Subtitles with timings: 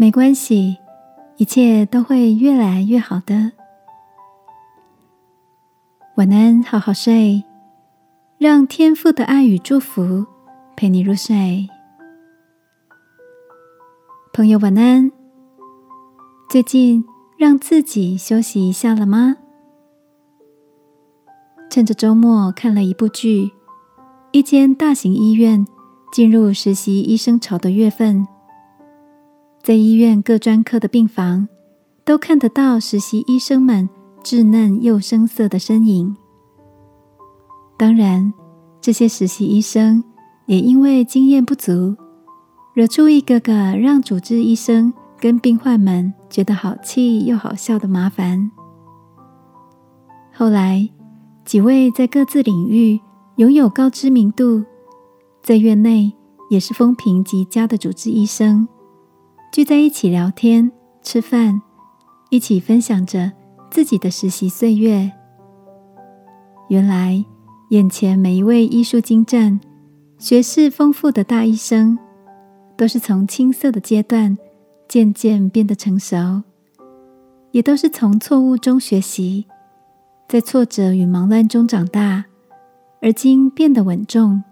[0.00, 0.78] 没关系，
[1.38, 3.50] 一切都会越来越好的。
[6.14, 7.42] 晚安，好好睡，
[8.38, 10.24] 让天父的爱与祝福
[10.76, 11.68] 陪你入睡。
[14.32, 15.10] 朋友，晚安。
[16.48, 17.04] 最近
[17.36, 19.34] 让自己休息一下了吗？
[21.68, 23.50] 趁着周末看了一部剧，
[24.30, 25.66] 一间大型医院
[26.12, 28.28] 进入实习医生潮的月份。
[29.68, 31.46] 在医院各专科的病房，
[32.02, 33.86] 都看得到实习医生们
[34.24, 36.16] 稚嫩又生涩的身影。
[37.76, 38.32] 当然，
[38.80, 40.02] 这些实习医生
[40.46, 41.94] 也因为经验不足，
[42.72, 48.50] 惹出一个个让主治医生跟病患们觉得好气又好笑的麻烦。
[50.32, 50.88] 后来，
[51.44, 52.98] 几位在各自领域
[53.36, 54.64] 拥有高知名度，
[55.42, 56.10] 在院内
[56.48, 58.66] 也是风评极佳的主治医生。
[59.50, 60.70] 聚在一起聊天、
[61.02, 61.60] 吃饭，
[62.28, 63.32] 一起分享着
[63.70, 65.10] 自己的实习岁月。
[66.68, 67.24] 原来，
[67.70, 69.58] 眼前每一位医术精湛、
[70.18, 71.98] 学识丰富的大医生，
[72.76, 74.36] 都是从青涩的阶段
[74.86, 76.42] 渐渐变得成熟，
[77.50, 79.46] 也都是从错误中学习，
[80.28, 82.26] 在挫折与忙乱中长大，
[83.00, 84.44] 而今变得稳重。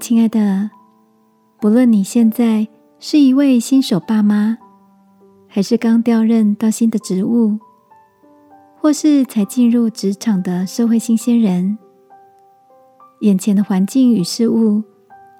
[0.00, 0.70] 亲爱的，
[1.60, 2.66] 不论你现在，
[3.02, 4.58] 是一位新手爸妈，
[5.48, 7.58] 还是刚调任到新的职务，
[8.78, 11.78] 或是才进入职场的社会新鲜人？
[13.22, 14.82] 眼前的环境与事物，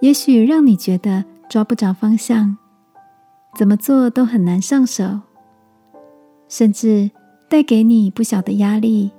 [0.00, 2.58] 也许让你觉得抓不着方向，
[3.56, 5.20] 怎么做都很难上手，
[6.48, 7.08] 甚至
[7.48, 9.12] 带给你不小的压力。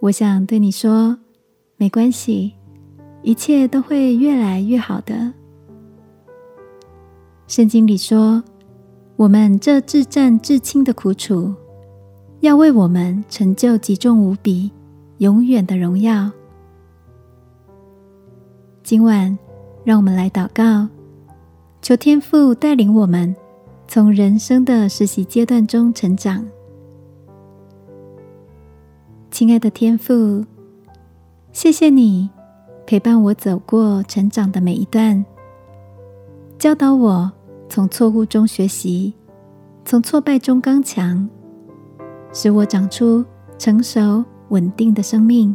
[0.00, 1.18] 我想对你说，
[1.76, 2.54] 没关系，
[3.20, 5.34] 一切都会越来越好的。
[7.48, 8.44] 圣经里说
[9.16, 11.54] ：“我们这至战至轻的苦楚，
[12.40, 14.70] 要为我们成就极重无比、
[15.16, 16.30] 永远的荣耀。”
[18.84, 19.36] 今晚，
[19.82, 20.86] 让我们来祷告，
[21.80, 23.34] 求天父带领我们
[23.86, 26.44] 从人生的实习阶段中成长。
[29.30, 30.44] 亲爱的天父，
[31.50, 32.28] 谢谢你
[32.86, 35.24] 陪伴我走过成长的每一段，
[36.58, 37.32] 教导我。
[37.68, 39.12] 从错误中学习，
[39.84, 41.28] 从挫败中刚强，
[42.32, 43.24] 使我长出
[43.58, 45.54] 成熟稳定的生命。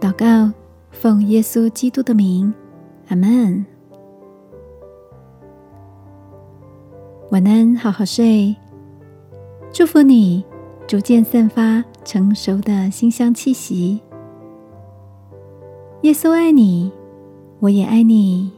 [0.00, 0.52] 祷告，
[0.90, 2.52] 奉耶稣基督的名，
[3.08, 3.64] 阿门。
[7.30, 8.56] 晚安，好好睡。
[9.70, 10.44] 祝福你，
[10.86, 14.00] 逐渐散发成熟的馨香气息。
[16.02, 16.90] 耶稣爱你，
[17.60, 18.50] 我也爱你。